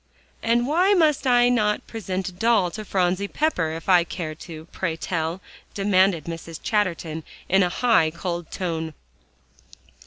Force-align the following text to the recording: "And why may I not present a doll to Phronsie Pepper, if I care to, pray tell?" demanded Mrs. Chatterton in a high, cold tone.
"And 0.41 0.65
why 0.65 0.95
may 0.95 1.13
I 1.25 1.49
not 1.49 1.85
present 1.85 2.27
a 2.29 2.31
doll 2.31 2.71
to 2.71 2.83
Phronsie 2.83 3.27
Pepper, 3.27 3.69
if 3.73 3.87
I 3.87 4.03
care 4.03 4.33
to, 4.33 4.65
pray 4.71 4.95
tell?" 4.95 5.41
demanded 5.75 6.23
Mrs. 6.23 6.57
Chatterton 6.63 7.23
in 7.47 7.61
a 7.61 7.69
high, 7.69 8.09
cold 8.09 8.49
tone. 8.49 8.95